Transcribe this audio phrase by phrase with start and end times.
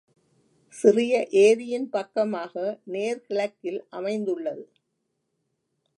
[0.73, 2.53] சிறிய ஏரியின் பக்கமாக
[2.85, 4.65] நேர் கிழக்கில் அமைந்துள்ளது.